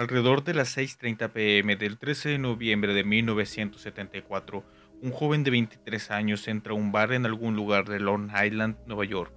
[0.00, 4.64] Alrededor de las 6.30 pm del 13 de noviembre de 1974,
[5.02, 8.78] un joven de 23 años entra a un bar en algún lugar de Long Island,
[8.86, 9.30] Nueva York,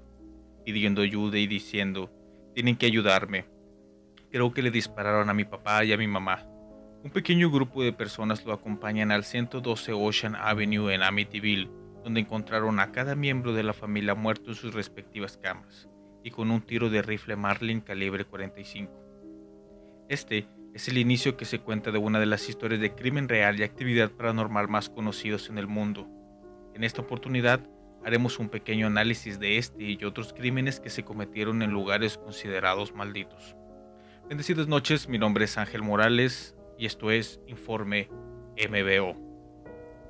[0.64, 2.10] pidiendo ayuda y diciendo,
[2.54, 3.46] tienen que ayudarme.
[4.32, 6.48] Creo que le dispararon a mi papá y a mi mamá.
[7.04, 11.70] Un pequeño grupo de personas lo acompañan al 112 Ocean Avenue en Amityville,
[12.06, 15.90] donde encontraron a cada miembro de la familia muerto en sus respectivas camas
[16.24, 19.03] y con un tiro de rifle Marlin calibre 45.
[20.10, 23.60] Este es el inicio que se cuenta de una de las historias de crimen real
[23.60, 26.08] y actividad paranormal más conocidos en el mundo.
[26.74, 27.62] En esta oportunidad
[28.04, 32.94] haremos un pequeño análisis de este y otros crímenes que se cometieron en lugares considerados
[32.94, 33.56] malditos.
[34.28, 38.10] Bendecidas noches, mi nombre es Ángel Morales y esto es Informe
[38.58, 39.16] MBO.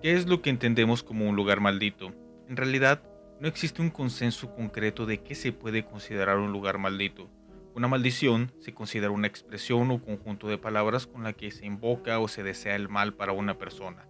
[0.01, 2.13] ¿Qué es lo que entendemos como un lugar maldito?
[2.49, 3.03] En realidad,
[3.39, 7.29] no existe un consenso concreto de qué se puede considerar un lugar maldito.
[7.75, 12.19] Una maldición se considera una expresión o conjunto de palabras con la que se invoca
[12.19, 14.07] o se desea el mal para una persona.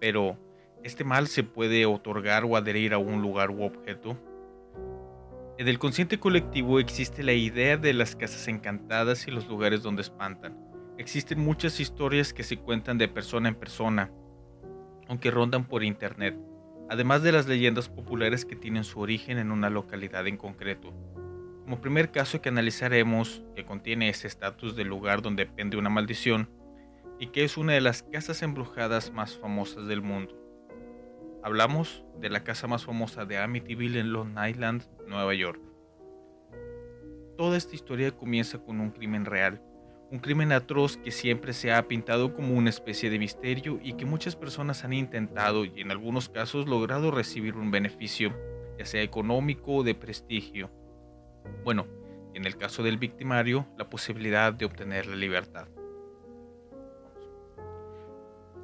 [0.00, 0.36] Pero,
[0.82, 4.18] ¿este mal se puede otorgar o adherir a un lugar u objeto?
[5.56, 10.02] En el consciente colectivo existe la idea de las casas encantadas y los lugares donde
[10.02, 10.58] espantan.
[10.98, 14.10] Existen muchas historias que se cuentan de persona en persona,
[15.06, 16.36] aunque rondan por internet,
[16.88, 20.92] además de las leyendas populares que tienen su origen en una localidad en concreto.
[21.70, 26.50] Como primer caso que analizaremos, que contiene ese estatus del lugar donde pende una maldición
[27.20, 30.34] y que es una de las casas embrujadas más famosas del mundo.
[31.44, 35.60] Hablamos de la casa más famosa de Amityville en Long Island, Nueva York.
[37.36, 39.62] Toda esta historia comienza con un crimen real,
[40.10, 44.06] un crimen atroz que siempre se ha pintado como una especie de misterio y que
[44.06, 48.36] muchas personas han intentado y en algunos casos logrado recibir un beneficio,
[48.76, 50.79] ya sea económico o de prestigio
[51.64, 51.86] bueno,
[52.34, 55.68] en el caso del victimario, la posibilidad de obtener la libertad.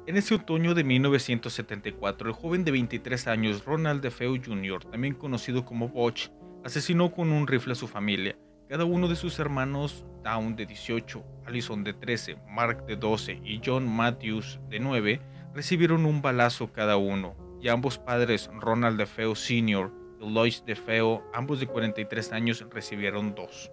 [0.07, 5.65] En ese otoño de 1974, el joven de 23 años Ronald DeFeo Jr., también conocido
[5.65, 6.29] como Butch,
[6.63, 8.37] asesinó con un rifle a su familia.
[8.69, 13.59] Cada uno de sus hermanos, Down de 18, Allison de 13, Mark de 12 y
[13.63, 15.21] John Matthews de 9,
[15.53, 19.91] recibieron un balazo cada uno, y ambos padres, Ronald DeFeo Sr.
[20.19, 23.71] Lois de Feo, ambos de 43 años, recibieron dos.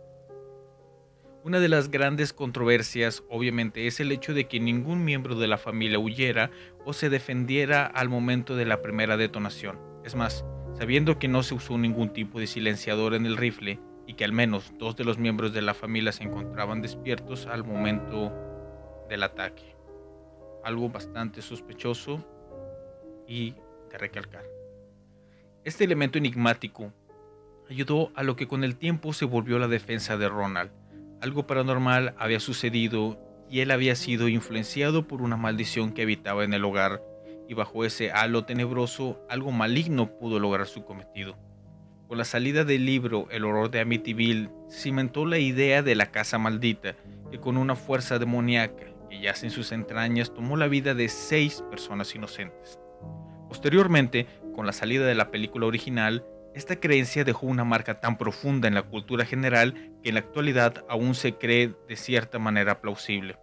[1.44, 5.58] Una de las grandes controversias, obviamente, es el hecho de que ningún miembro de la
[5.58, 6.50] familia huyera
[6.86, 9.78] o se defendiera al momento de la primera detonación.
[10.04, 10.44] Es más,
[10.78, 14.32] sabiendo que no se usó ningún tipo de silenciador en el rifle y que al
[14.32, 18.32] menos dos de los miembros de la familia se encontraban despiertos al momento
[19.10, 19.76] del ataque.
[20.64, 22.24] Algo bastante sospechoso
[23.28, 23.54] y
[23.90, 24.44] de recalcar.
[25.64, 26.92] Este elemento enigmático
[27.70, 30.70] ayudó a lo que con el tiempo se volvió la defensa de Ronald.
[31.22, 36.52] Algo paranormal había sucedido y él había sido influenciado por una maldición que habitaba en
[36.52, 37.02] el hogar
[37.48, 41.34] y bajo ese halo tenebroso algo maligno pudo lograr su cometido.
[42.08, 46.36] Con la salida del libro El horror de Amityville cimentó la idea de la casa
[46.36, 46.94] maldita
[47.30, 51.64] que con una fuerza demoníaca que yace en sus entrañas tomó la vida de seis
[51.70, 52.78] personas inocentes.
[53.48, 58.68] Posteriormente, con la salida de la película original, esta creencia dejó una marca tan profunda
[58.68, 63.36] en la cultura general que en la actualidad aún se cree de cierta manera plausible.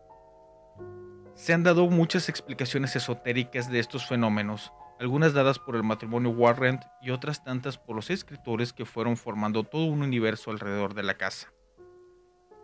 [1.34, 6.80] Se han dado muchas explicaciones esotéricas de estos fenómenos, algunas dadas por el matrimonio Warren
[7.02, 11.18] y otras tantas por los escritores que fueron formando todo un universo alrededor de la
[11.18, 11.52] casa,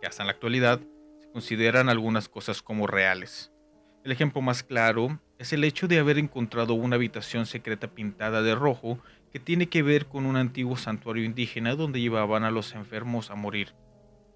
[0.00, 0.80] que hasta en la actualidad
[1.18, 3.52] se consideran algunas cosas como reales.
[4.04, 8.54] El ejemplo más claro es el hecho de haber encontrado una habitación secreta pintada de
[8.54, 8.98] rojo
[9.32, 13.36] que tiene que ver con un antiguo santuario indígena donde llevaban a los enfermos a
[13.36, 13.74] morir.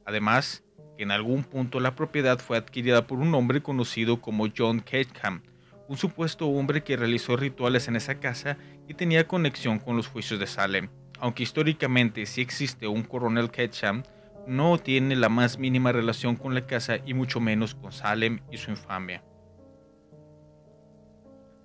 [0.05, 0.63] Además,
[0.97, 5.43] que en algún punto la propiedad fue adquirida por un hombre conocido como John Ketcham,
[5.89, 10.39] un supuesto hombre que realizó rituales en esa casa y tenía conexión con los juicios
[10.39, 10.89] de Salem.
[11.19, 14.05] Aunque históricamente sí existe un coronel Ketcham,
[14.47, 18.59] no tiene la más mínima relación con la casa y mucho menos con Salem y
[18.59, 19.23] su infamia.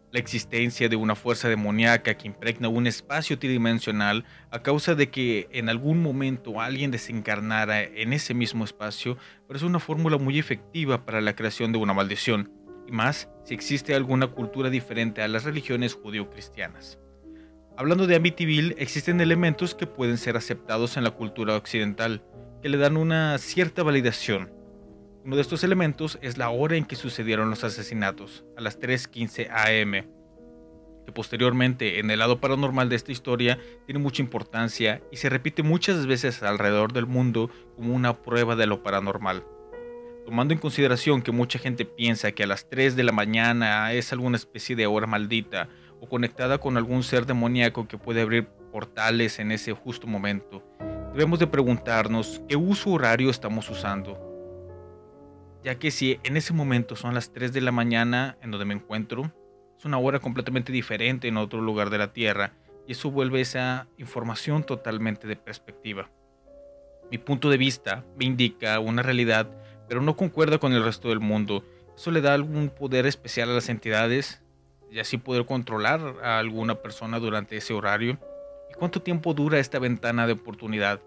[0.10, 5.50] La existencia de una fuerza demoníaca que impregna un espacio tridimensional a causa de que
[5.52, 9.18] en algún momento alguien desencarnara en ese mismo espacio
[9.48, 12.50] parece una fórmula muy efectiva para la creación de una maldición,
[12.88, 17.00] y más si existe alguna cultura diferente a las religiones judío-cristianas.
[17.76, 22.24] Hablando de Amityville, existen elementos que pueden ser aceptados en la cultura occidental,
[22.62, 24.57] que le dan una cierta validación,
[25.28, 29.50] uno de estos elementos es la hora en que sucedieron los asesinatos, a las 3.15
[29.50, 30.10] am,
[31.06, 35.64] que posteriormente en el lado paranormal de esta historia tiene mucha importancia y se repite
[35.64, 39.44] muchas veces alrededor del mundo como una prueba de lo paranormal.
[40.26, 44.14] Tomando en consideración que mucha gente piensa que a las 3 de la mañana es
[44.14, 45.68] alguna especie de hora maldita
[46.00, 50.64] o conectada con algún ser demoníaco que puede abrir portales en ese justo momento,
[51.12, 54.27] debemos de preguntarnos qué uso horario estamos usando.
[55.68, 58.74] Ya que si en ese momento son las 3 de la mañana en donde me
[58.74, 59.34] encuentro,
[59.78, 62.54] es una hora completamente diferente en otro lugar de la Tierra
[62.88, 66.10] y eso vuelve esa información totalmente de perspectiva.
[67.12, 69.52] Mi punto de vista me indica una realidad,
[69.90, 71.66] pero no concuerda con el resto del mundo.
[71.98, 74.42] Eso le da algún poder especial a las entidades
[74.90, 78.18] y así poder controlar a alguna persona durante ese horario.
[78.72, 81.02] ¿Y cuánto tiempo dura esta ventana de oportunidad?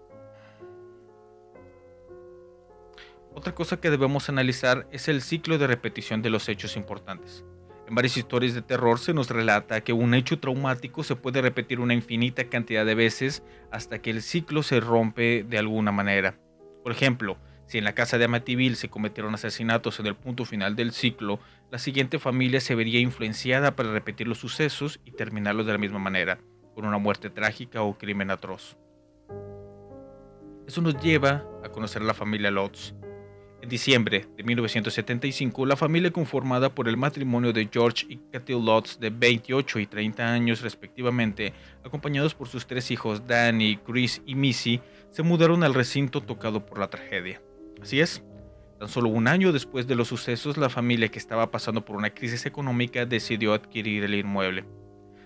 [3.41, 7.43] Otra cosa que debemos analizar es el ciclo de repetición de los hechos importantes.
[7.87, 11.79] En varias historias de terror se nos relata que un hecho traumático se puede repetir
[11.79, 13.41] una infinita cantidad de veces
[13.71, 16.37] hasta que el ciclo se rompe de alguna manera.
[16.83, 17.35] Por ejemplo,
[17.65, 21.39] si en la casa de Amityville se cometieron asesinatos en el punto final del ciclo,
[21.71, 25.97] la siguiente familia se vería influenciada para repetir los sucesos y terminarlos de la misma
[25.97, 26.37] manera,
[26.75, 28.77] con una muerte trágica o crimen atroz.
[30.67, 32.93] Eso nos lleva a conocer a la familia Lotz,
[33.61, 38.99] en diciembre de 1975, la familia conformada por el matrimonio de George y Cathy Lutz
[38.99, 41.53] de 28 y 30 años respectivamente,
[41.83, 44.81] acompañados por sus tres hijos Danny, Chris y Missy,
[45.11, 47.41] se mudaron al recinto tocado por la tragedia.
[47.81, 48.23] Así es,
[48.79, 52.09] tan solo un año después de los sucesos, la familia que estaba pasando por una
[52.09, 54.65] crisis económica decidió adquirir el inmueble.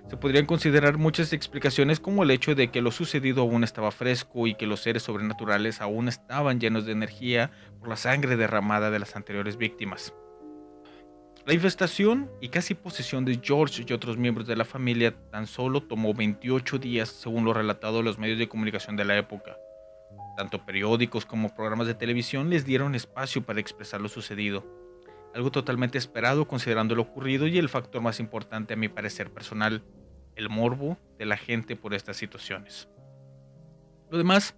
[0.07, 4.45] Se podrían considerar muchas explicaciones como el hecho de que lo sucedido aún estaba fresco
[4.45, 7.49] y que los seres sobrenaturales aún estaban llenos de energía
[7.79, 10.13] por la sangre derramada de las anteriores víctimas.
[11.47, 15.81] La infestación y casi posesión de George y otros miembros de la familia tan solo
[15.81, 19.57] tomó 28 días según lo relatado en los medios de comunicación de la época.
[20.37, 24.65] Tanto periódicos como programas de televisión les dieron espacio para expresar lo sucedido,
[25.35, 29.83] algo totalmente esperado considerando lo ocurrido y el factor más importante a mi parecer personal,
[30.35, 32.87] el morbo de la gente por estas situaciones.
[34.09, 34.55] Lo demás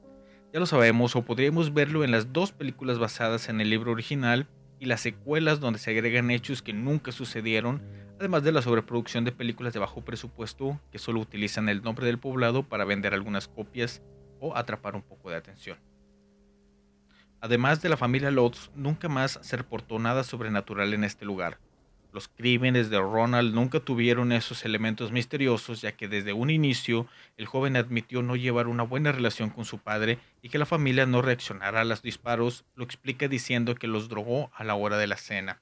[0.54, 4.48] ya lo sabemos o podríamos verlo en las dos películas basadas en el libro original
[4.80, 7.82] y las secuelas donde se agregan hechos que nunca sucedieron,
[8.20, 12.20] además de la sobreproducción de películas de bajo presupuesto que solo utilizan el nombre del
[12.20, 14.04] poblado para vender algunas copias
[14.40, 15.80] o atrapar un poco de atención.
[17.42, 21.60] Además de la familia Lutz, nunca más se reportó nada sobrenatural en este lugar,
[22.18, 27.06] los crímenes de Ronald nunca tuvieron esos elementos misteriosos, ya que desde un inicio
[27.38, 31.06] el joven admitió no llevar una buena relación con su padre y que la familia
[31.06, 35.06] no reaccionara a los disparos, lo explica diciendo que los drogó a la hora de
[35.06, 35.62] la cena.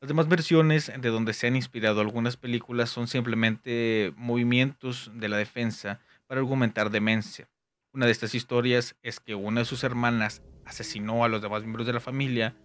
[0.00, 5.38] Las demás versiones de donde se han inspirado algunas películas son simplemente movimientos de la
[5.38, 5.98] defensa
[6.28, 7.48] para argumentar demencia.
[7.92, 11.86] Una de estas historias es que una de sus hermanas asesinó a los demás miembros
[11.86, 12.56] de la familia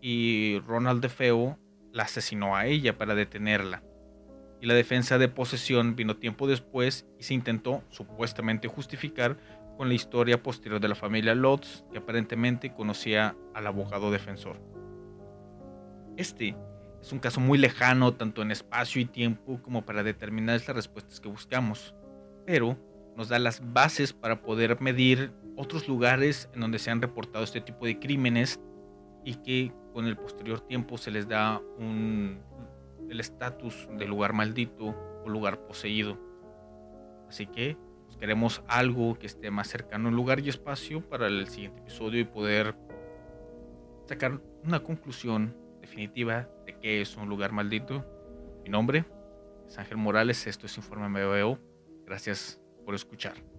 [0.00, 1.58] y Ronald DeFeo
[1.92, 3.82] la asesinó a ella para detenerla.
[4.60, 9.36] Y la defensa de posesión vino tiempo después y se intentó supuestamente justificar
[9.76, 14.60] con la historia posterior de la familia Lotz, que aparentemente conocía al abogado defensor.
[16.16, 16.54] Este
[17.00, 21.20] es un caso muy lejano tanto en espacio y tiempo como para determinar las respuestas
[21.20, 21.94] que buscamos,
[22.46, 22.78] pero
[23.16, 27.60] nos da las bases para poder medir otros lugares en donde se han reportado este
[27.60, 28.60] tipo de crímenes
[29.24, 32.40] y que con el posterior tiempo se les da un,
[33.08, 36.18] el estatus de lugar maldito o lugar poseído.
[37.28, 37.76] Así que
[38.06, 42.20] pues, queremos algo que esté más cercano en lugar y espacio para el siguiente episodio
[42.20, 42.74] y poder
[44.06, 48.04] sacar una conclusión definitiva de qué es un lugar maldito.
[48.64, 49.04] Mi nombre
[49.66, 51.58] es Ángel Morales, esto es Informe MBO.
[52.06, 53.51] Gracias por escuchar.